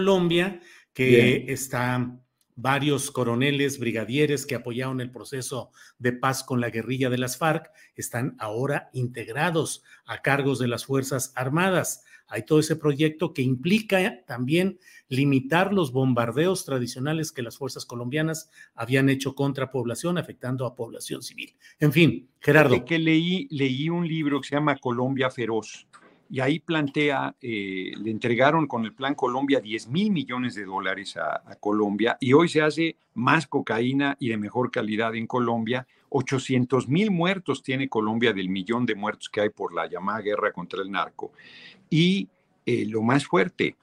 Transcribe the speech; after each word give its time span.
Colombia, 0.00 0.62
que 0.94 1.52
está 1.52 2.18
varios 2.56 3.10
coroneles, 3.10 3.78
brigadieres 3.78 4.46
que 4.46 4.54
apoyaron 4.54 5.02
el 5.02 5.10
proceso 5.10 5.72
de 5.98 6.14
paz 6.14 6.42
con 6.42 6.58
la 6.58 6.70
guerrilla 6.70 7.10
de 7.10 7.18
las 7.18 7.36
FARC, 7.36 7.70
están 7.96 8.34
ahora 8.38 8.88
integrados 8.94 9.82
a 10.06 10.22
cargos 10.22 10.58
de 10.58 10.68
las 10.68 10.86
Fuerzas 10.86 11.34
Armadas. 11.36 12.02
Hay 12.28 12.46
todo 12.46 12.60
ese 12.60 12.76
proyecto 12.76 13.34
que 13.34 13.42
implica 13.42 14.24
también 14.24 14.78
limitar 15.08 15.74
los 15.74 15.92
bombardeos 15.92 16.64
tradicionales 16.64 17.30
que 17.30 17.42
las 17.42 17.58
fuerzas 17.58 17.84
colombianas 17.84 18.48
habían 18.74 19.10
hecho 19.10 19.34
contra 19.34 19.70
población, 19.70 20.16
afectando 20.16 20.64
a 20.64 20.74
población 20.74 21.22
civil. 21.22 21.54
En 21.78 21.92
fin, 21.92 22.30
Gerardo. 22.40 22.86
Que 22.86 22.98
leí, 22.98 23.48
leí 23.50 23.90
un 23.90 24.08
libro 24.08 24.40
que 24.40 24.48
se 24.48 24.54
llama 24.54 24.78
Colombia 24.78 25.28
Feroz 25.28 25.88
y 26.30 26.38
ahí 26.38 26.60
plantea, 26.60 27.34
eh, 27.40 27.90
le 28.00 28.10
entregaron 28.12 28.68
con 28.68 28.84
el 28.84 28.94
Plan 28.94 29.16
Colombia 29.16 29.58
10 29.58 29.88
mil 29.88 30.12
millones 30.12 30.54
de 30.54 30.64
dólares 30.64 31.16
a, 31.16 31.42
Colombia 31.58 32.16
y 32.20 32.32
hoy 32.34 32.48
se 32.48 32.62
hace 32.62 32.96
más 33.14 33.48
cocaína 33.48 34.16
y 34.20 34.28
de 34.28 34.36
mejor 34.36 34.70
calidad 34.70 35.16
en 35.16 35.26
Colombia. 35.26 35.88
800 36.08 36.88
mil 36.88 37.10
muertos 37.10 37.64
tiene 37.64 37.88
Colombia 37.88 38.32
del 38.32 38.48
millón 38.48 38.86
de 38.86 38.94
muertos 38.94 39.28
que 39.28 39.40
hay 39.40 39.48
por 39.50 39.74
la 39.74 39.88
llamada 39.88 40.20
guerra 40.20 40.52
contra 40.52 40.82
el 40.82 40.90
narco. 40.92 41.32
Y 41.90 42.28
eh, 42.64 42.86
lo 42.86 43.02
más 43.02 43.26
fuerte, 43.26 43.76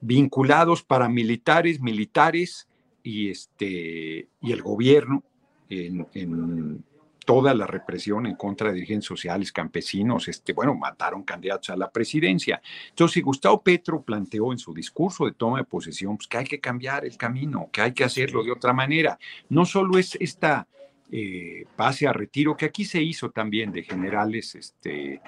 vinculados 0.00 0.82
paramilitares, 0.82 1.80
militares 1.80 2.66
y, 3.04 3.30
este, 3.30 4.28
y 4.40 4.52
el 4.52 4.62
gobierno 4.62 5.22
en, 5.68 6.08
en 6.12 6.84
toda 7.24 7.54
la 7.54 7.66
represión 7.66 8.26
en 8.26 8.36
contra 8.36 8.68
de 8.68 8.74
dirigentes 8.74 9.06
sociales, 9.06 9.52
campesinos, 9.52 10.28
este, 10.28 10.52
bueno, 10.52 10.74
mataron 10.74 11.22
candidatos 11.22 11.70
a 11.70 11.76
la 11.76 11.90
presidencia. 11.90 12.60
Entonces, 12.90 13.22
Gustavo 13.22 13.62
Petro 13.62 14.02
planteó 14.02 14.52
en 14.52 14.58
su 14.58 14.74
discurso 14.74 15.24
de 15.26 15.32
toma 15.32 15.58
de 15.58 15.64
posesión 15.64 16.16
pues, 16.16 16.28
que 16.28 16.38
hay 16.38 16.44
que 16.44 16.60
cambiar 16.60 17.04
el 17.04 17.16
camino, 17.16 17.68
que 17.72 17.80
hay 17.80 17.92
que 17.92 18.04
hacerlo 18.04 18.42
de 18.42 18.52
otra 18.52 18.72
manera. 18.72 19.18
No 19.48 19.64
solo 19.64 19.98
es 19.98 20.16
esta 20.20 20.66
eh, 21.10 21.64
pase 21.76 22.06
a 22.06 22.12
retiro, 22.12 22.56
que 22.56 22.66
aquí 22.66 22.84
se 22.84 23.02
hizo 23.02 23.30
también 23.30 23.72
de 23.72 23.82
generales 23.82 24.54
este, 24.54 25.20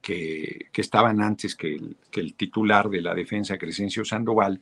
que, 0.00 0.66
que 0.72 0.80
estaban 0.80 1.20
antes 1.20 1.54
que 1.54 1.74
el, 1.74 1.96
que 2.10 2.20
el 2.20 2.34
titular 2.34 2.88
de 2.88 3.00
la 3.00 3.14
defensa, 3.14 3.58
Crescencio 3.58 4.04
Sandoval, 4.04 4.60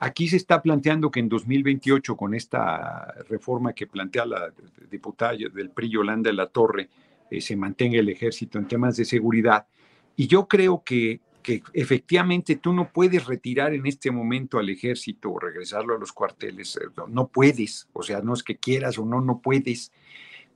Aquí 0.00 0.28
se 0.28 0.36
está 0.36 0.62
planteando 0.62 1.10
que 1.10 1.20
en 1.20 1.28
2028, 1.28 2.16
con 2.16 2.34
esta 2.34 3.14
reforma 3.28 3.72
que 3.72 3.86
plantea 3.86 4.26
la 4.26 4.52
diputada 4.90 5.32
del 5.32 5.70
PRI 5.70 5.90
Yolanda 5.90 6.30
de 6.30 6.36
la 6.36 6.46
Torre, 6.46 6.88
eh, 7.30 7.40
se 7.40 7.56
mantenga 7.56 7.98
el 7.98 8.08
ejército 8.08 8.58
en 8.58 8.68
temas 8.68 8.96
de 8.96 9.04
seguridad. 9.04 9.66
Y 10.14 10.28
yo 10.28 10.46
creo 10.46 10.82
que, 10.84 11.20
que 11.42 11.62
efectivamente 11.72 12.56
tú 12.56 12.72
no 12.72 12.90
puedes 12.92 13.26
retirar 13.26 13.74
en 13.74 13.86
este 13.86 14.10
momento 14.10 14.58
al 14.58 14.68
ejército 14.70 15.32
o 15.32 15.38
regresarlo 15.38 15.96
a 15.96 15.98
los 15.98 16.12
cuarteles. 16.12 16.76
Eh, 16.76 16.80
no 17.08 17.26
puedes, 17.26 17.88
o 17.92 18.02
sea, 18.02 18.20
no 18.20 18.34
es 18.34 18.42
que 18.44 18.56
quieras 18.56 18.98
o 18.98 19.04
no, 19.04 19.20
no 19.20 19.40
puedes, 19.40 19.92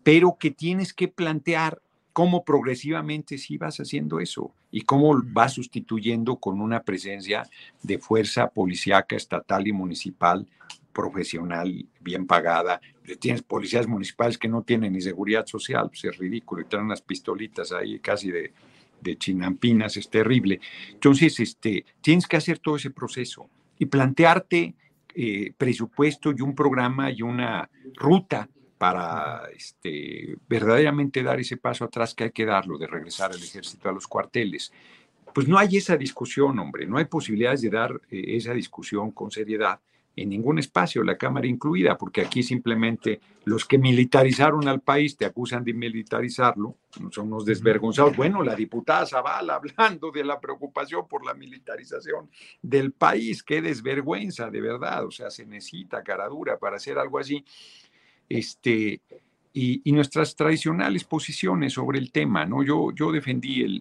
pero 0.04 0.36
que 0.38 0.52
tienes 0.52 0.92
que 0.94 1.08
plantear 1.08 1.82
cómo 2.12 2.44
progresivamente 2.44 3.38
sí 3.38 3.56
vas 3.56 3.78
haciendo 3.78 4.20
eso 4.20 4.52
y 4.70 4.82
cómo 4.82 5.20
vas 5.24 5.54
sustituyendo 5.54 6.36
con 6.36 6.60
una 6.60 6.82
presencia 6.82 7.48
de 7.82 7.98
fuerza 7.98 8.48
policíaca 8.48 9.16
estatal 9.16 9.66
y 9.66 9.72
municipal 9.72 10.46
profesional, 10.92 11.86
bien 12.00 12.26
pagada. 12.26 12.80
Tienes 13.18 13.42
policías 13.42 13.86
municipales 13.86 14.36
que 14.36 14.48
no 14.48 14.62
tienen 14.62 14.92
ni 14.92 15.00
seguridad 15.00 15.46
social, 15.46 15.88
pues 15.88 16.04
es 16.04 16.18
ridículo, 16.18 16.62
y 16.62 16.66
traen 16.66 16.84
unas 16.84 17.00
pistolitas 17.00 17.72
ahí 17.72 17.98
casi 17.98 18.30
de, 18.30 18.52
de 19.00 19.16
chinampinas, 19.16 19.96
es 19.96 20.08
terrible. 20.08 20.60
Entonces, 20.90 21.40
este, 21.40 21.84
tienes 22.00 22.26
que 22.26 22.36
hacer 22.36 22.58
todo 22.58 22.76
ese 22.76 22.90
proceso 22.90 23.48
y 23.78 23.86
plantearte 23.86 24.74
eh, 25.14 25.52
presupuesto 25.56 26.32
y 26.36 26.40
un 26.40 26.54
programa 26.54 27.10
y 27.10 27.22
una 27.22 27.68
ruta 27.94 28.48
para 28.82 29.48
este, 29.56 30.36
verdaderamente 30.48 31.22
dar 31.22 31.38
ese 31.38 31.56
paso 31.56 31.84
atrás 31.84 32.16
que 32.16 32.24
hay 32.24 32.30
que 32.32 32.44
darlo, 32.44 32.76
de 32.78 32.88
regresar 32.88 33.30
al 33.30 33.40
ejército 33.40 33.88
a 33.88 33.92
los 33.92 34.08
cuarteles. 34.08 34.72
Pues 35.32 35.46
no 35.46 35.56
hay 35.56 35.76
esa 35.76 35.96
discusión, 35.96 36.58
hombre, 36.58 36.84
no 36.84 36.98
hay 36.98 37.04
posibilidades 37.04 37.60
de 37.60 37.70
dar 37.70 38.00
eh, 38.10 38.24
esa 38.36 38.52
discusión 38.52 39.12
con 39.12 39.30
seriedad 39.30 39.78
en 40.16 40.30
ningún 40.30 40.58
espacio, 40.58 41.04
la 41.04 41.16
Cámara 41.16 41.46
incluida, 41.46 41.96
porque 41.96 42.22
aquí 42.22 42.42
simplemente 42.42 43.20
los 43.44 43.64
que 43.66 43.78
militarizaron 43.78 44.66
al 44.66 44.80
país 44.80 45.16
te 45.16 45.26
acusan 45.26 45.62
de 45.62 45.74
militarizarlo, 45.74 46.74
son 47.12 47.28
unos 47.28 47.44
desvergonzados. 47.44 48.16
Bueno, 48.16 48.42
la 48.42 48.56
diputada 48.56 49.06
Zavala 49.06 49.54
hablando 49.78 50.10
de 50.10 50.24
la 50.24 50.40
preocupación 50.40 51.06
por 51.06 51.24
la 51.24 51.34
militarización 51.34 52.28
del 52.60 52.90
país, 52.90 53.44
qué 53.44 53.62
desvergüenza, 53.62 54.50
de 54.50 54.60
verdad, 54.60 55.06
o 55.06 55.12
sea, 55.12 55.30
se 55.30 55.46
necesita 55.46 56.02
cara 56.02 56.26
dura 56.26 56.58
para 56.58 56.78
hacer 56.78 56.98
algo 56.98 57.20
así 57.20 57.44
este, 58.38 59.00
y, 59.52 59.92
nuestras 59.92 60.34
tradicionales 60.34 61.04
posiciones 61.04 61.74
sobre 61.74 61.98
el 61.98 62.10
tema. 62.10 62.46
¿no? 62.46 62.62
Yo, 62.62 62.92
yo 62.92 63.12
defendí 63.12 63.80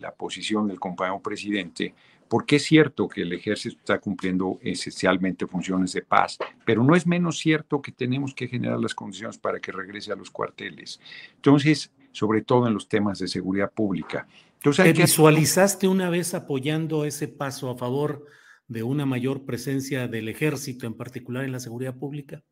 la 0.00 0.12
posición 0.12 0.68
del 0.68 0.80
compañero 0.80 1.20
presidente 1.20 1.94
porque 2.28 2.56
es 2.56 2.64
cierto 2.64 3.08
que 3.08 3.22
el 3.22 3.32
ejército 3.32 3.76
está 3.76 3.98
cumpliendo 3.98 4.60
esencialmente 4.62 5.48
funciones 5.48 5.92
de 5.92 6.02
paz, 6.02 6.38
pero 6.64 6.84
no 6.84 6.94
es 6.94 7.04
menos 7.04 7.38
cierto 7.38 7.82
que 7.82 7.90
tenemos 7.90 8.34
que 8.34 8.46
generar 8.46 8.78
las 8.78 8.94
condiciones 8.94 9.36
para 9.36 9.58
que 9.58 9.72
regrese 9.72 10.12
a 10.12 10.16
los 10.16 10.30
cuarteles. 10.30 11.00
Entonces, 11.34 11.90
sobre 12.12 12.42
todo 12.42 12.68
en 12.68 12.74
los 12.74 12.88
temas 12.88 13.18
de 13.18 13.26
seguridad 13.26 13.72
pública. 13.72 14.28
Entonces, 14.54 14.84
¿Te 14.84 14.92
visualizaste 14.92 15.88
una 15.88 16.08
vez 16.08 16.32
apoyando 16.32 17.04
ese 17.04 17.26
paso 17.26 17.68
a 17.68 17.76
favor 17.76 18.26
de 18.68 18.84
una 18.84 19.06
mayor 19.06 19.44
presencia 19.44 20.06
del 20.06 20.28
ejército, 20.28 20.86
en 20.86 20.94
particular 20.94 21.44
en 21.44 21.50
la 21.50 21.58
seguridad 21.58 21.96
pública? 21.96 22.44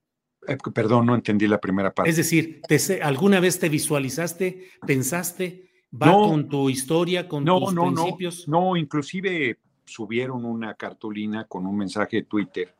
Eh, 0.48 0.56
perdón, 0.72 1.06
no 1.06 1.14
entendí 1.14 1.46
la 1.46 1.60
primera 1.60 1.92
parte. 1.92 2.10
Es 2.10 2.16
decir, 2.16 2.62
¿alguna 3.02 3.40
vez 3.40 3.58
te 3.58 3.68
visualizaste, 3.68 4.70
pensaste, 4.86 5.70
va 5.92 6.12
con 6.12 6.48
tu 6.48 6.70
historia, 6.70 7.28
con 7.28 7.44
tus 7.44 7.74
principios? 7.74 8.48
No, 8.48 8.60
no, 8.60 8.76
inclusive 8.76 9.58
subieron 9.84 10.44
una 10.44 10.74
cartulina 10.74 11.44
con 11.44 11.66
un 11.66 11.76
mensaje 11.76 12.18
de 12.18 12.22
Twitter 12.24 12.77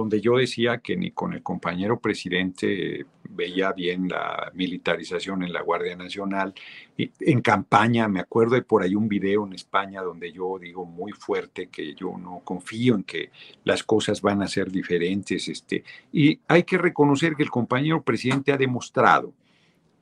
donde 0.00 0.20
yo 0.20 0.36
decía 0.36 0.78
que 0.78 0.96
ni 0.96 1.10
con 1.10 1.32
el 1.32 1.42
compañero 1.42 1.98
presidente 1.98 3.06
veía 3.30 3.72
bien 3.72 4.08
la 4.08 4.50
militarización 4.54 5.42
en 5.42 5.52
la 5.52 5.62
Guardia 5.62 5.96
Nacional. 5.96 6.54
En 6.96 7.40
campaña, 7.40 8.06
me 8.08 8.20
acuerdo 8.20 8.54
de 8.54 8.62
por 8.62 8.82
ahí 8.82 8.94
un 8.94 9.08
video 9.08 9.46
en 9.46 9.54
España 9.54 10.02
donde 10.02 10.32
yo 10.32 10.58
digo 10.58 10.84
muy 10.84 11.12
fuerte 11.12 11.68
que 11.68 11.94
yo 11.94 12.16
no 12.18 12.40
confío 12.44 12.94
en 12.94 13.04
que 13.04 13.30
las 13.64 13.82
cosas 13.82 14.20
van 14.20 14.42
a 14.42 14.48
ser 14.48 14.70
diferentes. 14.70 15.48
Este, 15.48 15.82
y 16.12 16.38
hay 16.46 16.64
que 16.64 16.78
reconocer 16.78 17.34
que 17.34 17.42
el 17.42 17.50
compañero 17.50 18.02
presidente 18.02 18.52
ha 18.52 18.56
demostrado 18.56 19.32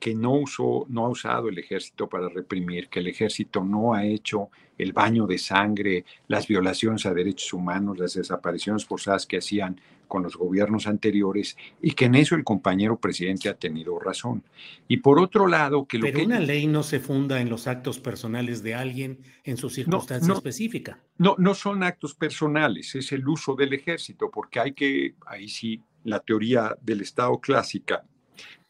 que 0.05 0.13
no, 0.13 0.33
usó, 0.33 0.85
no 0.87 1.07
ha 1.07 1.09
usado 1.09 1.49
el 1.49 1.57
ejército 1.57 2.07
para 2.07 2.29
reprimir, 2.29 2.89
que 2.89 2.99
el 2.99 3.07
ejército 3.07 3.63
no 3.63 3.95
ha 3.95 4.05
hecho 4.05 4.49
el 4.77 4.93
baño 4.93 5.25
de 5.25 5.39
sangre, 5.39 6.05
las 6.27 6.47
violaciones 6.47 7.07
a 7.07 7.13
derechos 7.15 7.51
humanos, 7.53 7.97
las 7.97 8.13
desapariciones 8.13 8.85
forzadas 8.85 9.25
que 9.25 9.37
hacían 9.37 9.81
con 10.07 10.21
los 10.21 10.37
gobiernos 10.37 10.85
anteriores 10.85 11.57
y 11.81 11.93
que 11.93 12.05
en 12.05 12.13
eso 12.13 12.35
el 12.35 12.43
compañero 12.43 12.99
presidente 12.99 13.49
ha 13.49 13.55
tenido 13.55 13.97
razón. 13.97 14.43
Y 14.87 14.97
por 14.97 15.17
otro 15.17 15.47
lado, 15.47 15.87
que 15.87 15.97
lo 15.97 16.03
Pero 16.03 16.23
una 16.23 16.39
ley 16.39 16.67
no 16.67 16.83
se 16.83 16.99
funda 16.99 17.41
en 17.41 17.49
los 17.49 17.65
actos 17.65 17.97
personales 17.97 18.61
de 18.61 18.75
alguien 18.75 19.17
en 19.43 19.57
su 19.57 19.71
circunstancia 19.71 20.35
específica. 20.35 20.99
No, 21.17 21.33
no 21.39 21.55
son 21.55 21.81
actos 21.81 22.13
personales, 22.13 22.93
es 22.93 23.11
el 23.11 23.27
uso 23.27 23.55
del 23.55 23.73
ejército, 23.73 24.29
porque 24.29 24.59
hay 24.59 24.73
que, 24.73 25.15
ahí 25.25 25.49
sí, 25.49 25.81
la 26.03 26.19
teoría 26.19 26.77
del 26.83 27.01
Estado 27.01 27.39
clásica, 27.39 28.03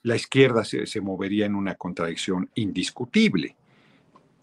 la 0.05 0.15
izquierda 0.15 0.63
se, 0.63 0.85
se 0.85 1.01
movería 1.01 1.45
en 1.45 1.55
una 1.55 1.75
contradicción 1.75 2.49
indiscutible 2.55 3.55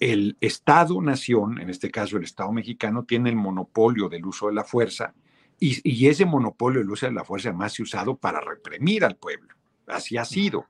el 0.02 0.36
Estado-nación, 0.40 1.60
en 1.60 1.70
este 1.70 1.88
caso 1.88 2.16
el 2.16 2.24
Estado 2.24 2.50
mexicano, 2.50 3.04
tiene 3.04 3.30
el 3.30 3.36
monopolio 3.36 4.08
del 4.08 4.26
uso 4.26 4.48
de 4.48 4.54
la 4.54 4.64
fuerza 4.64 5.14
y, 5.60 6.08
ese 6.08 6.24
monopolio 6.24 6.80
del 6.80 6.90
uso 6.90 7.06
de 7.06 7.12
la 7.12 7.24
fuerza 7.24 7.52
más 7.52 7.78
usado 7.78 8.16
para 8.16 8.40
reprimir 8.40 9.04
al 9.04 9.14
pueblo. 9.14 9.54
Así 9.86 10.16
ha 10.16 10.24
sido. 10.24 10.66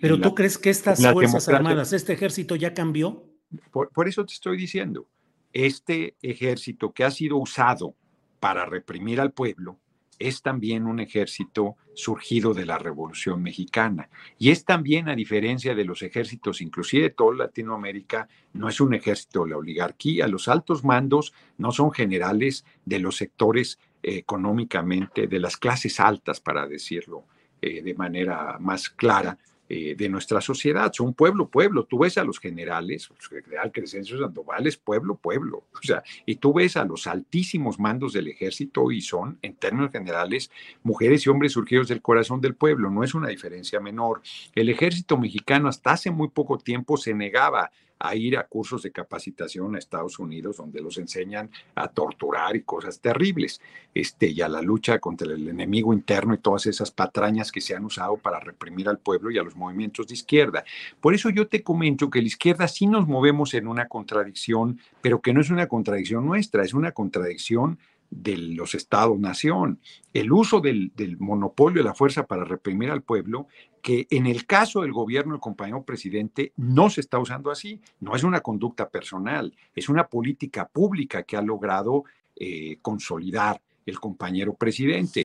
Pero 0.00 0.20
tú 0.20 0.36
crees 0.36 0.56
que 0.56 0.70
estas 0.70 1.04
Fuerzas 1.12 1.48
Armadas, 1.48 1.92
este 1.92 2.12
ejército 2.12 2.54
ya 2.54 2.74
cambió? 2.74 3.24
Por, 3.72 3.90
por 3.90 4.06
eso 4.06 4.24
te 4.24 4.34
estoy 4.34 4.56
diciendo, 4.56 5.08
este 5.52 6.14
ejército 6.22 6.92
que 6.92 7.02
ha 7.02 7.10
sido 7.10 7.38
usado 7.38 7.96
para 8.38 8.66
reprimir 8.66 9.20
al 9.20 9.32
pueblo, 9.32 9.80
es 10.18 10.42
también 10.42 10.86
un 10.86 11.00
ejército 11.00 11.76
surgido 11.94 12.54
de 12.54 12.66
la 12.66 12.78
Revolución 12.78 13.42
Mexicana. 13.42 14.08
Y 14.38 14.50
es 14.50 14.64
también, 14.64 15.08
a 15.08 15.14
diferencia 15.14 15.74
de 15.74 15.84
los 15.84 16.02
ejércitos, 16.02 16.60
inclusive 16.60 17.04
de 17.04 17.10
toda 17.10 17.36
Latinoamérica, 17.36 18.28
no 18.52 18.68
es 18.68 18.80
un 18.80 18.94
ejército 18.94 19.44
de 19.44 19.50
la 19.50 19.56
oligarquía. 19.58 20.26
Los 20.28 20.48
altos 20.48 20.84
mandos 20.84 21.32
no 21.58 21.72
son 21.72 21.92
generales 21.92 22.64
de 22.84 22.98
los 22.98 23.16
sectores 23.16 23.78
eh, 24.02 24.16
económicamente, 24.16 25.26
de 25.26 25.40
las 25.40 25.56
clases 25.56 26.00
altas, 26.00 26.40
para 26.40 26.66
decirlo 26.66 27.24
eh, 27.62 27.82
de 27.82 27.94
manera 27.94 28.58
más 28.60 28.90
clara, 28.90 29.38
eh, 29.68 29.94
de 29.96 30.08
nuestra 30.10 30.40
sociedad. 30.40 30.92
Son 30.92 31.14
pueblo, 31.14 31.48
pueblo. 31.48 31.84
Tú 31.84 31.98
ves 32.00 32.18
a 32.18 32.24
los 32.24 32.38
generales, 32.38 33.08
el 33.30 33.42
general 33.42 33.72
Crescencio 33.72 34.18
Sandoval 34.18 34.66
es 34.66 34.76
pueblo, 34.76 35.14
pueblo. 35.14 35.64
O 35.72 35.82
sea, 35.82 36.02
y 36.26 36.36
tú 36.36 36.52
ves 36.52 36.76
a 36.76 36.84
los 36.84 37.06
altísimos 37.06 37.78
mandos 37.78 38.12
del 38.12 38.28
ejército 38.28 38.90
y 38.90 39.00
son, 39.00 39.38
en 39.40 39.54
términos 39.54 39.90
generales, 39.90 40.50
mujeres 40.82 41.24
y 41.24 41.30
hombres 41.30 41.52
surgidos 41.52 41.88
del 41.88 42.02
corazón 42.02 42.42
del 42.42 42.54
pueblo. 42.54 42.90
No 42.90 43.04
es 43.04 43.14
una 43.14 43.28
diferencia 43.28 43.80
menor. 43.80 44.20
El 44.54 44.68
ejército 44.68 45.16
mexicano 45.16 45.68
hasta 45.68 45.92
hace 45.92 46.10
muy 46.10 46.28
poco 46.28 46.58
tiempo 46.58 46.98
se 46.98 47.14
negaba 47.14 47.70
a 47.98 48.14
ir 48.14 48.36
a 48.36 48.46
cursos 48.46 48.82
de 48.82 48.92
capacitación 48.92 49.74
a 49.74 49.78
Estados 49.78 50.18
Unidos 50.18 50.56
donde 50.56 50.80
los 50.80 50.98
enseñan 50.98 51.50
a 51.74 51.88
torturar 51.88 52.56
y 52.56 52.62
cosas 52.62 53.00
terribles, 53.00 53.60
este, 53.94 54.28
y 54.28 54.40
a 54.40 54.48
la 54.48 54.62
lucha 54.62 54.98
contra 54.98 55.32
el 55.32 55.48
enemigo 55.48 55.92
interno 55.92 56.34
y 56.34 56.38
todas 56.38 56.66
esas 56.66 56.90
patrañas 56.90 57.52
que 57.52 57.60
se 57.60 57.74
han 57.74 57.84
usado 57.84 58.16
para 58.16 58.40
reprimir 58.40 58.88
al 58.88 58.98
pueblo 58.98 59.30
y 59.30 59.38
a 59.38 59.42
los 59.42 59.56
movimientos 59.56 60.06
de 60.06 60.14
izquierda. 60.14 60.64
Por 61.00 61.14
eso 61.14 61.30
yo 61.30 61.46
te 61.46 61.62
comento 61.62 62.10
que 62.10 62.20
la 62.20 62.26
izquierda 62.26 62.68
sí 62.68 62.86
nos 62.86 63.06
movemos 63.06 63.54
en 63.54 63.68
una 63.68 63.88
contradicción, 63.88 64.80
pero 65.00 65.20
que 65.20 65.32
no 65.32 65.40
es 65.40 65.50
una 65.50 65.68
contradicción 65.68 66.26
nuestra, 66.26 66.64
es 66.64 66.74
una 66.74 66.92
contradicción 66.92 67.78
de 68.10 68.36
los 68.36 68.74
estados-nación, 68.74 69.80
el 70.12 70.32
uso 70.32 70.60
del, 70.60 70.92
monopolio 71.18 71.82
de 71.82 71.88
la 71.88 71.94
fuerza 71.94 72.26
para 72.26 72.44
reprimir 72.44 72.90
al 72.90 73.02
pueblo, 73.02 73.48
que 73.84 74.06
en 74.08 74.26
el 74.26 74.46
caso 74.46 74.80
del 74.80 74.92
gobierno 74.92 75.34
del 75.34 75.42
compañero 75.42 75.82
presidente 75.82 76.54
no 76.56 76.88
se 76.88 77.02
está 77.02 77.18
usando 77.18 77.50
así, 77.50 77.82
no 78.00 78.16
es 78.16 78.24
una 78.24 78.40
conducta 78.40 78.88
personal, 78.88 79.54
es 79.74 79.90
una 79.90 80.08
política 80.08 80.66
pública 80.66 81.24
que 81.24 81.36
ha 81.36 81.42
logrado 81.42 82.04
eh, 82.34 82.78
consolidar 82.80 83.60
el 83.84 84.00
compañero 84.00 84.54
presidente. 84.54 85.24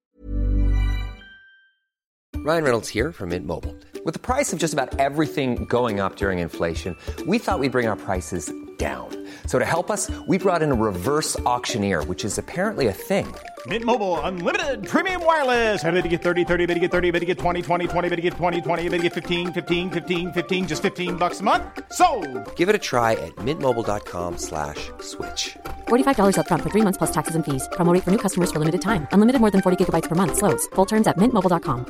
Ryan 2.36 2.64
Reynolds 2.64 2.90
here 2.90 3.14
from 3.14 3.30
Mint 3.30 3.46
Mobile. 3.46 3.74
With 4.04 4.14
the 4.14 4.20
price 4.20 4.52
of 4.52 4.60
just 4.60 4.74
about 4.74 5.00
everything 5.00 5.66
going 5.66 6.02
up 6.02 6.18
during 6.18 6.40
inflation, 6.40 6.98
we 7.26 7.40
thought 7.40 7.60
we'd 7.60 7.72
bring 7.72 7.88
our 7.88 7.96
prices 7.98 8.52
down. 8.78 9.10
So 9.46 9.58
to 9.58 9.66
help 9.66 9.90
us, 9.90 10.12
we 10.28 10.38
brought 10.38 10.62
in 10.62 10.72
a 10.72 10.76
reverse 10.76 11.40
auctioneer, 11.46 12.04
which 12.04 12.26
is 12.26 12.38
apparently 12.38 12.88
a 12.88 12.94
thing. 12.94 13.28
Mint 13.68 13.84
Mobile 13.84 14.20
unlimited 14.22 14.88
premium 14.88 15.26
wireless. 15.26 15.84
Ready 15.84 16.02
to 16.02 16.08
get 16.08 16.22
30, 16.22 16.46
30, 16.46 16.66
bit 16.66 16.76
to 16.76 16.80
get 16.80 16.92
30, 16.92 17.12
bit 17.12 17.20
to 17.20 17.26
get 17.26 17.38
20, 17.38 17.62
20, 17.62 17.88
20, 17.88 18.10
bit 18.10 18.16
to 18.16 18.22
get 18.22 18.34
20, 18.34 18.62
20, 18.62 18.90
bit 18.90 18.98
to 18.98 19.04
get 19.04 19.14
15, 19.14 19.52
15, 19.52 19.92
15, 19.92 20.32
15 20.32 20.68
just 20.68 20.82
15 20.82 21.18
bucks 21.18 21.42
a 21.42 21.44
month. 21.44 21.66
So, 21.92 22.08
Give 22.56 22.70
it 22.70 22.76
a 22.76 22.80
try 22.80 23.14
at 23.14 23.36
mintmobile.com/slash-switch. 23.36 24.94
slash 25.02 25.58
$45 25.90 26.38
up 26.38 26.48
front 26.48 26.64
for 26.64 26.70
3 26.70 26.84
months 26.84 26.98
plus 26.98 27.12
taxes 27.12 27.36
and 27.36 27.44
fees. 27.44 27.68
Promo 27.74 27.92
for 28.02 28.12
new 28.12 28.18
customers 28.18 28.50
for 28.54 28.60
limited 28.60 28.82
time. 28.82 29.10
Unlimited 29.12 29.42
more 29.42 29.52
than 29.52 29.62
40 29.62 29.84
gigabytes 29.84 30.08
per 30.08 30.16
month 30.16 30.38
slows. 30.38 30.66
Full 30.76 30.86
terms 30.86 31.06
at 31.08 31.18
mintmobile.com. 31.18 31.86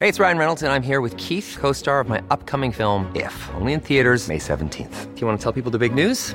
Hey, 0.00 0.08
it's 0.08 0.18
Ryan 0.18 0.38
Reynolds 0.38 0.62
and 0.62 0.72
I'm 0.72 0.82
here 0.82 1.00
with 1.02 1.16
Keith, 1.16 1.56
co-star 1.60 2.00
of 2.00 2.08
my 2.08 2.22
upcoming 2.30 2.72
film 2.72 3.12
If, 3.14 3.50
only 3.54 3.74
in 3.74 3.80
theaters 3.80 4.28
May 4.28 4.38
17th. 4.38 5.14
Do 5.14 5.20
you 5.20 5.26
want 5.26 5.38
to 5.38 5.42
tell 5.42 5.52
people 5.52 5.70
the 5.70 5.78
big 5.78 5.94
news? 5.94 6.34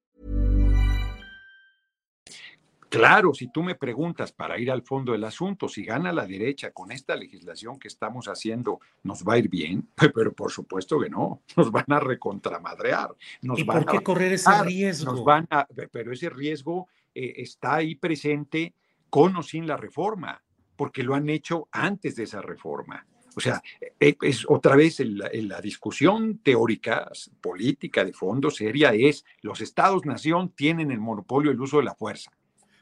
Claro, 2.91 3.33
si 3.33 3.47
tú 3.47 3.63
me 3.63 3.75
preguntas 3.75 4.33
para 4.33 4.59
ir 4.59 4.69
al 4.69 4.81
fondo 4.81 5.13
del 5.13 5.23
asunto, 5.23 5.69
si 5.69 5.85
gana 5.85 6.11
la 6.11 6.27
derecha 6.27 6.71
con 6.71 6.91
esta 6.91 7.15
legislación 7.15 7.79
que 7.79 7.87
estamos 7.87 8.25
haciendo, 8.27 8.81
¿nos 9.03 9.23
va 9.23 9.35
a 9.35 9.37
ir 9.37 9.47
bien? 9.47 9.87
Pero 10.13 10.33
por 10.33 10.51
supuesto 10.51 10.99
que 10.99 11.09
no, 11.09 11.41
nos 11.55 11.71
van 11.71 11.85
a 11.87 12.01
recontramadrear. 12.01 13.15
Nos 13.43 13.59
¿Y 13.59 13.63
van 13.63 13.85
por 13.85 13.93
qué 13.93 14.03
correr 14.03 14.33
ese 14.33 14.61
riesgo? 14.63 15.13
Nos 15.13 15.23
van 15.23 15.47
a, 15.49 15.65
pero 15.89 16.11
ese 16.11 16.29
riesgo 16.29 16.89
eh, 17.15 17.35
está 17.37 17.75
ahí 17.75 17.95
presente 17.95 18.73
con 19.09 19.37
o 19.37 19.43
sin 19.43 19.67
la 19.67 19.77
reforma, 19.77 20.43
porque 20.75 21.01
lo 21.01 21.15
han 21.15 21.29
hecho 21.29 21.69
antes 21.71 22.17
de 22.17 22.23
esa 22.23 22.41
reforma. 22.41 23.07
O 23.37 23.39
sea, 23.39 23.63
eh, 24.01 24.17
es 24.21 24.45
otra 24.49 24.75
vez 24.75 24.99
en 24.99 25.17
la, 25.47 25.61
discusión 25.61 26.39
teórica, 26.39 27.09
política, 27.39 28.03
de 28.03 28.11
fondo, 28.11 28.51
seria, 28.51 28.93
es 28.93 29.23
los 29.41 29.61
estados-nación 29.61 30.49
tienen 30.49 30.91
el 30.91 30.99
monopolio 30.99 31.51
del 31.51 31.61
uso 31.61 31.77
de 31.77 31.85
la 31.85 31.95
fuerza. 31.95 32.31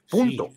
Punto. 0.10 0.51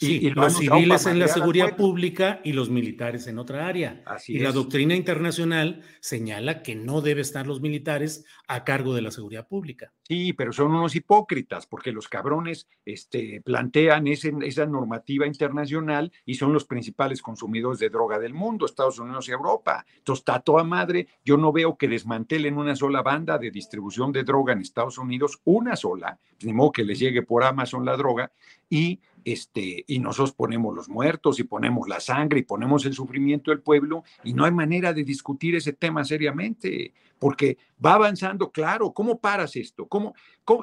Y, 0.00 0.30
los 0.30 0.56
civiles 0.56 1.06
en 1.06 1.18
la 1.18 1.28
seguridad 1.28 1.76
pública 1.76 2.40
y 2.44 2.52
los 2.52 2.70
militares 2.70 3.26
en 3.26 3.38
otra 3.38 3.66
área. 3.66 4.02
y 4.26 4.38
la 4.38 4.52
doctrina 4.52 4.94
internacional 4.94 5.82
señala 6.00 6.62
que 6.62 6.74
no 6.74 7.00
debe 7.00 7.20
estar 7.20 7.46
los 7.46 7.60
militares 7.60 8.24
a 8.48 8.64
cargo 8.64 8.94
de 8.94 9.02
la 9.02 9.10
seguridad 9.10 9.46
pública. 9.46 9.92
Sí, 10.02 10.32
pero 10.32 10.52
son 10.52 10.74
unos 10.74 10.94
hipócritas 10.96 11.66
porque 11.66 11.92
los 11.92 12.08
cabrones 12.08 12.68
este, 12.84 13.40
plantean 13.42 14.06
esa 14.06 14.66
normativa 14.66 15.26
internacional 15.26 16.12
y 16.26 16.34
son 16.34 16.52
los 16.52 16.64
principales 16.64 17.22
consumidores 17.22 17.78
de 17.78 17.88
droga 17.88 18.18
del 18.18 18.34
mundo, 18.34 18.66
Estados 18.66 18.98
Unidos 18.98 19.28
y 19.28 19.32
Europa. 19.32 19.86
Entonces 19.96 20.20
está 20.20 20.40
toda 20.40 20.64
madre. 20.64 21.08
Yo 21.24 21.36
no 21.36 21.52
veo 21.52 21.76
que 21.76 21.88
desmantelen 21.88 22.58
una 22.58 22.76
sola 22.76 23.02
banda 23.02 23.38
de 23.38 23.50
distribución 23.50 24.12
de 24.12 24.24
droga 24.24 24.52
en 24.52 24.60
Estados 24.60 24.98
Unidos, 24.98 25.40
una 25.44 25.76
sola, 25.76 26.18
ni 26.42 26.52
modo 26.52 26.72
que 26.72 26.84
les 26.84 26.98
llegue 26.98 27.22
por 27.22 27.44
Amazon 27.44 27.84
la 27.84 27.96
droga 27.96 28.30
y 28.68 29.00
este, 29.24 29.84
y 29.86 29.98
nosotros 29.98 30.32
ponemos 30.32 30.74
los 30.74 30.88
muertos 30.88 31.40
y 31.40 31.44
ponemos 31.44 31.88
la 31.88 32.00
sangre 32.00 32.40
y 32.40 32.44
ponemos 32.44 32.84
el 32.84 32.92
sufrimiento 32.92 33.50
del 33.50 33.60
pueblo 33.60 34.04
y 34.22 34.34
no 34.34 34.44
hay 34.44 34.52
manera 34.52 34.92
de 34.92 35.04
discutir 35.04 35.54
ese 35.54 35.72
tema 35.72 36.04
seriamente, 36.04 36.92
porque 37.18 37.58
va 37.84 37.94
avanzando, 37.94 38.50
claro, 38.50 38.92
¿cómo 38.92 39.18
paras 39.18 39.56
esto? 39.56 39.86
¿Cómo, 39.86 40.14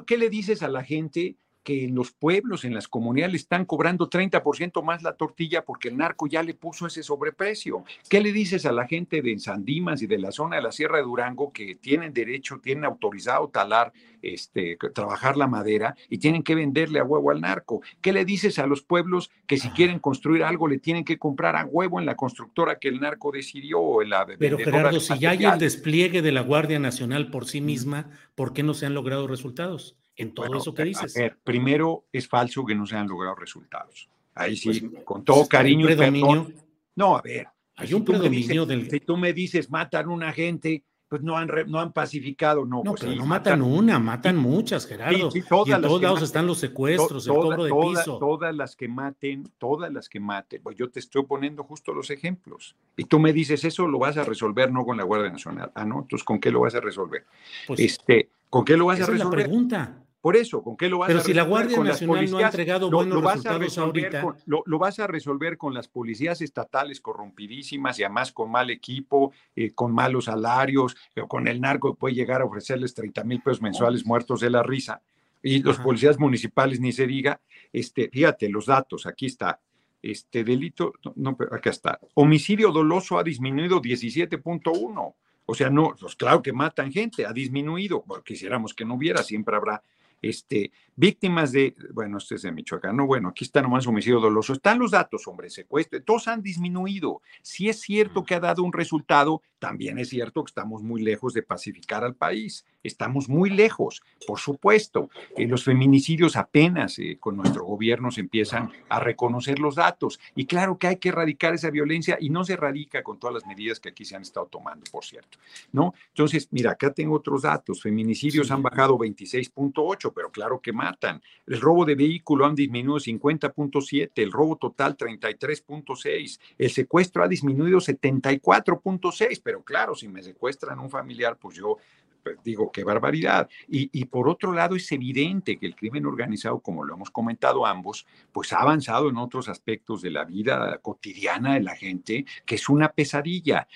qué 0.06 0.16
le 0.16 0.30
dices 0.30 0.62
a 0.62 0.68
la 0.68 0.84
gente 0.84 1.36
que 1.62 1.84
en 1.84 1.94
los 1.94 2.12
pueblos, 2.12 2.64
en 2.64 2.74
las 2.74 2.88
comunidades, 2.88 3.32
le 3.32 3.38
están 3.38 3.64
cobrando 3.64 4.08
30% 4.08 4.82
más 4.82 5.02
la 5.02 5.14
tortilla 5.14 5.64
porque 5.64 5.88
el 5.88 5.96
narco 5.96 6.26
ya 6.26 6.42
le 6.42 6.54
puso 6.54 6.86
ese 6.86 7.02
sobreprecio. 7.02 7.84
¿Qué 8.08 8.20
le 8.20 8.32
dices 8.32 8.66
a 8.66 8.72
la 8.72 8.86
gente 8.86 9.22
de 9.22 9.38
Sandimas 9.38 10.02
y 10.02 10.06
de 10.06 10.18
la 10.18 10.32
zona 10.32 10.56
de 10.56 10.62
la 10.62 10.72
Sierra 10.72 10.98
de 10.98 11.04
Durango 11.04 11.52
que 11.52 11.76
tienen 11.76 12.12
derecho, 12.12 12.60
tienen 12.62 12.84
autorizado 12.84 13.48
talar, 13.48 13.92
este, 14.22 14.76
trabajar 14.94 15.36
la 15.36 15.46
madera 15.46 15.96
y 16.08 16.18
tienen 16.18 16.42
que 16.42 16.54
venderle 16.54 16.98
a 16.98 17.04
huevo 17.04 17.30
al 17.30 17.40
narco? 17.40 17.82
¿Qué 18.00 18.12
le 18.12 18.24
dices 18.24 18.58
a 18.58 18.66
los 18.66 18.82
pueblos 18.82 19.30
que 19.46 19.58
si 19.58 19.70
quieren 19.70 19.98
construir 19.98 20.44
algo 20.44 20.68
le 20.68 20.78
tienen 20.78 21.04
que 21.04 21.18
comprar 21.18 21.56
a 21.56 21.64
huevo 21.64 22.00
en 22.00 22.06
la 22.06 22.16
constructora 22.16 22.78
que 22.78 22.88
el 22.88 23.00
narco 23.00 23.30
decidió? 23.30 24.02
En 24.02 24.10
la 24.10 24.26
Pero 24.38 24.58
Gerardo, 24.58 25.00
si 25.00 25.18
ya 25.18 25.30
hay 25.30 25.44
el 25.44 25.58
despliegue 25.58 26.22
de 26.22 26.32
la 26.32 26.40
Guardia 26.40 26.78
Nacional 26.78 27.30
por 27.30 27.46
sí 27.46 27.60
misma, 27.60 28.10
¿por 28.34 28.52
qué 28.52 28.62
no 28.62 28.74
se 28.74 28.86
han 28.86 28.94
logrado 28.94 29.26
resultados? 29.26 29.96
En 30.16 30.34
todo 30.34 30.56
eso 30.56 30.74
que 30.74 30.84
dices. 30.84 31.14
primero 31.44 32.04
es 32.12 32.28
falso 32.28 32.64
que 32.64 32.74
no 32.74 32.86
se 32.86 32.96
han 32.96 33.08
logrado 33.08 33.34
resultados. 33.36 34.08
Ahí 34.34 34.56
sí, 34.56 34.80
pues, 34.80 35.04
con 35.04 35.24
todo 35.24 35.46
cariño 35.46 35.90
y 35.90 35.96
perdón. 35.96 36.54
No, 36.96 37.16
a 37.16 37.22
ver. 37.22 37.46
Hay 37.76 37.92
un 37.94 38.04
predominio 38.04 38.66
del. 38.66 38.90
Si 38.90 39.00
tú 39.00 39.16
me 39.16 39.32
dices 39.32 39.70
matan 39.70 40.06
a 40.06 40.12
una 40.12 40.32
gente, 40.32 40.84
pues 41.08 41.22
no 41.22 41.36
han, 41.36 41.50
no 41.66 41.80
han 41.80 41.92
pacificado, 41.92 42.64
no. 42.64 42.78
No, 42.84 42.92
pues 42.92 43.00
pero 43.00 43.12
sí, 43.12 43.18
no 43.18 43.26
matan, 43.26 43.60
una, 43.62 43.98
matan 43.98 44.36
muchas, 44.36 44.86
Gerardo. 44.86 45.30
Sí, 45.30 45.40
sí, 45.40 45.46
y 45.46 45.48
todas 45.48 45.66
en 45.68 45.72
las 45.82 45.88
todos 45.88 46.02
lados 46.02 46.14
maten. 46.16 46.24
están 46.24 46.46
los 46.46 46.58
secuestros, 46.58 47.26
el 47.26 47.34
To- 47.34 47.40
cobro 47.40 47.64
de 47.64 47.70
toda- 47.70 47.98
piso. 48.00 48.18
Todas 48.18 48.54
las 48.54 48.76
que 48.76 48.88
maten, 48.88 49.44
todas 49.58 49.92
las 49.92 50.08
que 50.08 50.20
maten. 50.20 50.62
Pues 50.62 50.76
yo 50.76 50.90
te 50.90 51.00
estoy 51.00 51.24
poniendo 51.24 51.64
justo 51.64 51.92
los 51.92 52.10
ejemplos. 52.10 52.76
Y 52.96 53.04
tú 53.04 53.18
me 53.18 53.32
dices, 53.32 53.64
eso 53.64 53.86
lo 53.86 53.98
vas 53.98 54.16
a 54.16 54.24
resolver 54.24 54.70
no 54.72 54.84
con 54.84 54.96
la 54.96 55.04
Guardia 55.04 55.30
Nacional. 55.30 55.72
Ah, 55.74 55.84
no, 55.84 56.00
entonces 56.02 56.24
¿con 56.24 56.38
qué 56.40 56.50
lo 56.50 56.60
vas 56.60 56.74
a 56.74 56.80
resolver? 56.80 57.24
Pues, 57.66 57.80
este, 57.80 58.30
¿Con 58.48 58.64
qué 58.64 58.76
lo 58.76 58.86
vas 58.86 58.98
esa 59.00 59.10
a 59.10 59.14
es 59.14 59.18
la 59.18 59.24
resolver? 59.24 59.44
pregunta. 59.46 60.01
Por 60.22 60.36
eso, 60.36 60.62
¿con 60.62 60.76
qué 60.76 60.88
lo 60.88 60.98
vas 60.98 61.08
Pero 61.08 61.18
a 61.18 61.22
si 61.24 61.34
la 61.34 61.42
resolver? 61.42 61.50
Guardia 61.50 61.76
Con 61.76 61.86
Nacional 61.88 62.30
no 62.30 62.38
ha 62.38 62.42
entregado 62.42 62.90
lo- 62.90 62.96
buenos 62.98 63.14
lo 63.22 63.28
resultados 63.28 63.60
resolver 63.60 64.04
ahorita. 64.04 64.22
con- 64.22 64.36
lo, 64.46 64.62
lo 64.64 64.78
vas 64.78 64.98
a 65.00 65.06
resolver 65.08 65.58
con 65.58 65.74
las 65.74 65.88
policías 65.88 66.40
estatales 66.40 67.00
corrompidísimas 67.00 67.98
y 67.98 68.04
además 68.04 68.30
con 68.32 68.50
mal 68.50 68.70
equipo, 68.70 69.32
eh, 69.56 69.72
con 69.72 69.92
malos 69.92 70.26
salarios, 70.26 70.96
eh, 71.16 71.22
con 71.28 71.48
el 71.48 71.60
narco 71.60 71.92
que 71.92 71.98
puede 71.98 72.14
llegar 72.14 72.40
a 72.40 72.44
ofrecerles 72.44 72.94
30 72.94 73.24
mil 73.24 73.42
pesos 73.42 73.60
mensuales 73.60 74.06
muertos 74.06 74.40
de 74.40 74.50
la 74.50 74.62
risa. 74.62 75.02
Y 75.42 75.60
los 75.60 75.74
Ajá. 75.76 75.84
policías 75.84 76.20
municipales, 76.20 76.78
ni 76.78 76.92
se 76.92 77.06
diga, 77.08 77.40
este, 77.72 78.08
fíjate, 78.08 78.48
los 78.48 78.66
datos, 78.66 79.06
aquí 79.06 79.26
está. 79.26 79.58
Este 80.00 80.44
delito, 80.44 80.92
no, 81.04 81.12
no, 81.16 81.36
pero 81.36 81.52
acá 81.54 81.70
está. 81.70 81.98
Homicidio 82.14 82.70
doloso 82.70 83.18
ha 83.18 83.24
disminuido 83.24 83.80
17.1. 83.80 85.14
O 85.46 85.54
sea, 85.54 85.68
no, 85.70 85.94
pues 85.98 86.14
claro 86.14 86.40
que 86.42 86.52
matan 86.52 86.92
gente, 86.92 87.26
ha 87.26 87.32
disminuido. 87.32 88.04
Bueno, 88.06 88.22
quisiéramos 88.22 88.74
que 88.74 88.84
no 88.84 88.94
hubiera, 88.94 89.22
siempre 89.24 89.56
habrá 89.56 89.82
este, 90.22 90.72
víctimas 90.96 91.52
de, 91.52 91.74
bueno, 91.92 92.18
este 92.18 92.34
es 92.34 92.42
de 92.42 92.52
Michoacán, 92.52 92.96
no, 92.96 93.06
bueno, 93.06 93.28
aquí 93.30 93.44
está 93.44 93.62
nomás 93.62 93.86
homicidio 93.86 94.20
doloso. 94.20 94.52
Están 94.52 94.78
los 94.78 94.90
datos, 94.90 95.26
hombre, 95.26 95.50
secuestro, 95.50 96.02
todos 96.02 96.28
han 96.28 96.42
disminuido. 96.42 97.22
Si 97.42 97.68
es 97.68 97.80
cierto 97.80 98.24
que 98.24 98.34
ha 98.34 98.40
dado 98.40 98.62
un 98.62 98.72
resultado, 98.72 99.42
también 99.58 99.98
es 99.98 100.08
cierto 100.08 100.42
que 100.42 100.50
estamos 100.50 100.82
muy 100.82 101.02
lejos 101.02 101.34
de 101.34 101.42
pacificar 101.42 102.02
al 102.04 102.14
país. 102.14 102.64
Estamos 102.82 103.28
muy 103.28 103.48
lejos, 103.48 104.02
por 104.26 104.40
supuesto. 104.40 105.08
Eh, 105.36 105.46
los 105.46 105.64
feminicidios 105.64 106.36
apenas 106.36 106.98
eh, 106.98 107.16
con 107.20 107.36
nuestro 107.36 107.64
gobierno 107.64 108.10
se 108.10 108.20
empiezan 108.22 108.70
a 108.88 108.98
reconocer 108.98 109.60
los 109.60 109.76
datos. 109.76 110.18
Y 110.34 110.46
claro 110.46 110.78
que 110.78 110.88
hay 110.88 110.96
que 110.96 111.10
erradicar 111.10 111.54
esa 111.54 111.70
violencia 111.70 112.18
y 112.20 112.28
no 112.30 112.42
se 112.44 112.54
erradica 112.54 113.02
con 113.04 113.18
todas 113.20 113.34
las 113.34 113.46
medidas 113.46 113.78
que 113.78 113.90
aquí 113.90 114.04
se 114.04 114.16
han 114.16 114.22
estado 114.22 114.46
tomando, 114.46 114.84
por 114.90 115.04
cierto. 115.04 115.38
¿no? 115.70 115.94
Entonces, 116.08 116.48
mira, 116.50 116.72
acá 116.72 116.92
tengo 116.92 117.14
otros 117.14 117.42
datos. 117.42 117.80
Feminicidios 117.82 118.48
Sí. 118.48 118.52
han 118.52 118.62
bajado 118.62 118.98
26.8, 118.98 120.12
pero 120.12 120.30
claro 120.32 120.60
que 120.60 120.72
matan. 120.82 121.22
El 121.46 121.60
robo 121.60 121.84
de 121.84 121.94
vehículo 121.94 122.44
han 122.44 122.54
disminuido 122.54 122.98
50.7, 122.98 124.10
el 124.16 124.32
robo 124.32 124.56
total 124.56 124.96
33.6, 124.96 126.40
el 126.58 126.70
secuestro 126.70 127.22
ha 127.22 127.28
disminuido 127.28 127.78
74.6, 127.78 129.40
pero 129.42 129.62
claro, 129.62 129.94
si 129.94 130.08
me 130.08 130.22
secuestran 130.22 130.80
un 130.80 130.90
familiar, 130.90 131.36
pues 131.38 131.56
yo 131.56 131.76
pues, 132.22 132.36
digo, 132.42 132.70
qué 132.72 132.84
barbaridad. 132.84 133.48
Y, 133.68 133.90
y 133.92 134.04
por 134.06 134.28
otro 134.28 134.52
lado, 134.52 134.76
es 134.76 134.90
evidente 134.92 135.58
que 135.58 135.66
el 135.66 135.76
crimen 135.76 136.06
organizado, 136.06 136.60
como 136.60 136.84
lo 136.84 136.94
hemos 136.94 137.10
comentado 137.10 137.66
ambos, 137.66 138.06
pues 138.32 138.52
ha 138.52 138.60
avanzado 138.60 139.08
en 139.08 139.16
otros 139.16 139.48
aspectos 139.48 140.02
de 140.02 140.10
la 140.10 140.24
vida 140.24 140.78
cotidiana 140.78 141.54
de 141.54 141.60
la 141.60 141.76
gente, 141.76 142.24
que 142.44 142.56
es 142.56 142.68
una 142.68 142.88
pesadilla. 142.90 143.68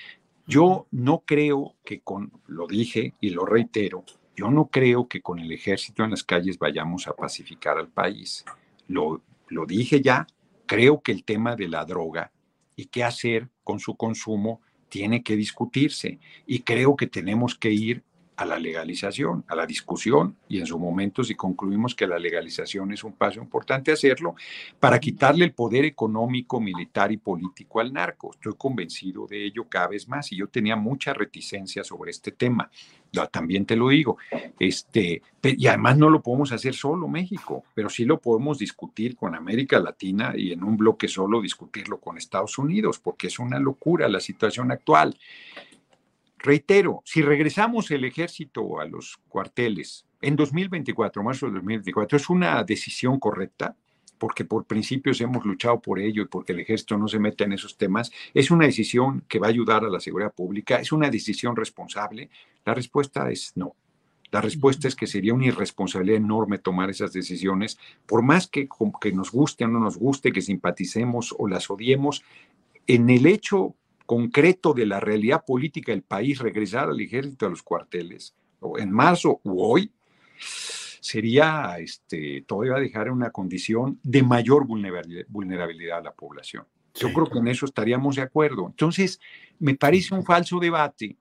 Yo 0.47 0.87
no 0.93 1.23
creo 1.27 1.75
que 1.85 2.01
con, 2.01 2.31
lo 2.47 2.67
dije 2.69 3.15
y 3.21 3.31
lo 3.31 3.45
reitero, 3.45 4.05
yo 4.37 4.51
no 4.51 4.67
creo 4.67 5.09
que 5.09 5.23
con 5.23 5.39
el 5.39 5.51
ejército 5.51 6.05
en 6.05 6.11
las 6.11 6.23
calles 6.23 6.59
vayamos 6.59 7.09
a 7.09 7.15
pacificar 7.15 7.79
al 7.79 7.89
país. 7.89 8.45
Lo, 8.87 9.23
lo 9.49 9.65
dije 9.65 10.03
ya, 10.03 10.27
creo 10.67 11.01
que 11.01 11.13
el 11.13 11.25
tema 11.25 11.57
de 11.57 11.69
la 11.69 11.85
droga 11.85 12.31
y 12.77 12.87
qué 12.87 13.03
hacer 13.03 13.49
con 13.65 13.81
su 13.81 13.97
consumo 13.97 14.61
tiene 14.91 15.23
que 15.23 15.37
discutirse 15.37 16.21
y 16.47 16.61
creo 16.61 16.97
que 16.97 17.07
tenemos 17.07 17.57
que 17.57 17.71
ir 17.71 18.05
a 18.37 18.45
la 18.45 18.59
legalización, 18.59 19.45
a 19.49 19.57
la 19.57 19.67
discusión 19.67 20.37
y 20.49 20.59
en 20.59 20.67
su 20.67 20.79
momento 20.79 21.25
si 21.25 21.35
concluimos 21.35 21.95
que 21.95 22.07
la 22.07 22.19
legalización 22.19 22.93
es 22.93 23.03
un 23.03 23.13
paso 23.13 23.41
importante 23.41 23.93
hacerlo 23.93 24.35
para 24.79 25.01
quitarle 25.01 25.45
el 25.45 25.53
poder 25.53 25.85
económico, 25.85 26.61
militar 26.61 27.11
y 27.13 27.17
político 27.17 27.81
al 27.81 27.93
narco. 27.93 28.33
Estoy 28.33 28.55
convencido 28.59 29.27
de 29.27 29.45
ello 29.45 29.67
cada 29.69 29.89
vez 29.89 30.07
más 30.09 30.31
y 30.33 30.37
yo 30.37 30.49
tenía 30.49 30.77
mucha 30.77 31.15
reticencia 31.15 31.83
sobre 31.83 32.11
este 32.11 32.33
tema. 32.33 32.71
También 33.31 33.65
te 33.65 33.77
lo 33.77 33.89
digo, 33.89 34.19
este, 34.59 35.23
y 35.43 35.67
además 35.69 35.97
no 35.97 36.11
lo 36.11 36.21
podemos 36.21 36.53
hacer 36.53 36.75
solo 36.75 37.09
México, 37.09 37.65
pero 37.73 37.89
sí 37.89 38.05
lo 38.05 38.21
podemos 38.21 38.59
discutir 38.59 39.17
con 39.17 39.35
América 39.35 39.79
Latina 39.79 40.35
y 40.37 40.53
en 40.53 40.63
un 40.63 40.77
bloque 40.77 41.09
solo 41.09 41.41
discutirlo 41.41 41.99
con 41.99 42.19
Estados 42.19 42.59
Unidos, 42.59 42.99
porque 42.99 43.29
es 43.29 43.39
una 43.39 43.59
locura 43.59 44.09
la 44.09 44.21
situación 44.21 44.71
actual. 44.71 45.17
Reitero, 46.39 47.03
si 47.05 47.23
regresamos 47.23 47.91
el 47.91 48.05
ejército 48.05 48.79
a 48.81 48.85
los 48.85 49.19
cuarteles 49.29 50.07
en 50.21 50.37
2024, 50.37 51.23
marzo 51.23 51.47
de 51.47 51.53
2024, 51.53 52.17
es 52.17 52.31
una 52.31 52.63
decisión 52.65 53.19
correcta, 53.19 53.77
porque 54.19 54.45
por 54.45 54.65
principios 54.65 55.21
hemos 55.21 55.45
luchado 55.45 55.81
por 55.81 55.99
ello 55.99 56.23
y 56.23 56.27
porque 56.27 56.53
el 56.53 56.61
ejército 56.61 56.97
no 56.97 57.09
se 57.09 57.19
mete 57.19 57.45
en 57.45 57.53
esos 57.53 57.77
temas. 57.77 58.11
Es 58.33 58.51
una 58.51 58.67
decisión 58.67 59.25
que 59.29 59.39
va 59.39 59.47
a 59.47 59.51
ayudar 59.51 59.85
a 59.85 59.91
la 59.91 60.01
seguridad 60.01 60.33
pública, 60.33 60.77
es 60.77 60.93
una 60.93 61.11
decisión 61.11 61.55
responsable. 61.55 62.31
La 62.65 62.75
respuesta 62.75 63.31
es 63.31 63.53
no. 63.57 63.75
La 64.31 64.41
respuesta 64.41 64.89
es 64.89 64.97
que 64.97 65.07
sería 65.07 65.35
una 65.35 65.47
irresponsabilidad 65.47 66.19
enorme 66.19 66.59
tomar 66.59 66.91
esas 66.91 67.13
decisiones, 67.13 67.79
por 68.07 68.23
más 68.23 68.49
que, 68.49 68.69
que 69.01 69.13
nos 69.13 69.31
guste 69.31 69.65
o 69.65 69.69
no 69.69 69.79
nos 69.79 69.97
guste, 69.97 70.33
que 70.33 70.43
simpaticemos 70.43 71.35
o 71.39 71.47
las 71.47 71.71
odiemos, 71.71 72.25
en 72.87 73.09
el 73.11 73.27
hecho 73.27 73.75
concreto 74.07 74.73
de 74.73 74.87
la 74.87 75.01
realidad 75.01 75.45
política 75.45 75.93
del 75.93 76.03
país, 76.03 76.39
regresar 76.39 76.89
al 76.89 77.01
ejército 77.01 77.47
a 77.47 77.51
los 77.51 77.63
cuarteles, 77.63 78.35
o 78.61 78.79
en 78.79 78.91
marzo 78.91 79.41
u 79.45 79.61
hoy, 79.61 79.91
sería, 81.01 81.77
este, 81.79 82.43
todavía 82.47 82.75
dejar 82.75 83.09
en 83.09 83.13
una 83.15 83.31
condición 83.31 84.01
de 84.03 84.23
mayor 84.23 84.67
vulnerabilidad, 84.67 85.99
a 85.99 86.03
la 86.03 86.13
población. 86.13 86.65
Yo 86.95 87.09
Sí. 87.09 87.15
creo 87.15 87.29
que 87.31 87.39
en 87.39 87.49
eso 87.49 87.67
estaríamos 87.67 88.17
de 88.17 88.23
acuerdo. 88.23 88.67
Entonces, 88.67 89.21
me 89.59 89.75
parece 89.75 90.15
un 90.15 90.25
falso 90.25 90.59
debate 90.59 91.17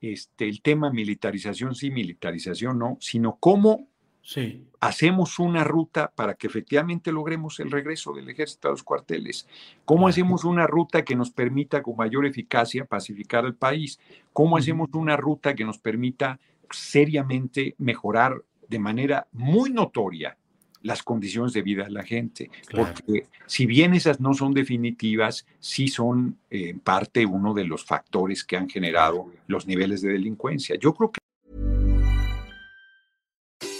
este, 0.00 0.48
el 0.48 0.62
tema 0.62 0.92
militarización 0.92 1.74
sí, 1.74 1.90
militarización 1.90 2.78
no, 2.78 2.98
sino 3.00 3.36
cómo 3.40 3.88
Sí. 4.28 4.62
hacemos 4.78 5.38
una 5.38 5.64
ruta 5.64 6.12
para 6.14 6.34
que 6.34 6.48
efectivamente 6.48 7.10
logremos 7.12 7.60
el 7.60 7.70
regreso 7.70 8.12
del 8.12 8.28
ejército 8.28 8.68
a 8.68 8.72
los 8.72 8.82
cuarteles? 8.82 9.48
¿Cómo 9.86 10.06
hacemos 10.06 10.44
una 10.44 10.66
ruta 10.66 11.02
que 11.02 11.16
nos 11.16 11.30
permita 11.30 11.82
con 11.82 11.96
mayor 11.96 12.26
eficacia 12.26 12.84
pacificar 12.84 13.46
el 13.46 13.54
país? 13.54 13.98
¿Cómo 14.34 14.58
hacemos 14.58 14.90
una 14.92 15.16
ruta 15.16 15.54
que 15.54 15.64
nos 15.64 15.78
permita 15.78 16.38
seriamente 16.70 17.74
mejorar 17.78 18.44
de 18.68 18.78
manera 18.78 19.26
muy 19.32 19.70
notoria 19.70 20.36
las 20.82 21.02
condiciones 21.02 21.54
de 21.54 21.62
vida 21.62 21.84
de 21.84 21.90
la 21.92 22.02
gente? 22.02 22.50
Claro. 22.66 22.92
Porque 22.92 23.28
si 23.46 23.64
bien 23.64 23.94
esas 23.94 24.20
no 24.20 24.34
son 24.34 24.52
definitivas, 24.52 25.46
sí 25.58 25.88
son 25.88 26.36
eh, 26.50 26.68
en 26.68 26.80
parte 26.80 27.24
uno 27.24 27.54
de 27.54 27.64
los 27.64 27.82
factores 27.82 28.44
que 28.44 28.58
han 28.58 28.68
generado 28.68 29.32
los 29.46 29.66
niveles 29.66 30.02
de 30.02 30.12
delincuencia. 30.12 30.76
Yo 30.76 30.92
creo 30.92 31.12
que 31.12 31.17